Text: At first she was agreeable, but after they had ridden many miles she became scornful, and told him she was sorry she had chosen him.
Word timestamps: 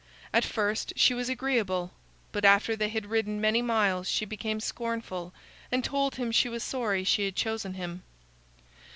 At 0.33 0.43
first 0.43 0.93
she 0.95 1.13
was 1.13 1.29
agreeable, 1.29 1.91
but 2.31 2.43
after 2.43 2.75
they 2.75 2.89
had 2.89 3.11
ridden 3.11 3.39
many 3.39 3.61
miles 3.61 4.09
she 4.09 4.25
became 4.25 4.59
scornful, 4.59 5.31
and 5.71 5.83
told 5.83 6.15
him 6.15 6.31
she 6.31 6.49
was 6.49 6.63
sorry 6.63 7.03
she 7.03 7.25
had 7.25 7.35
chosen 7.35 7.75
him. 7.75 8.01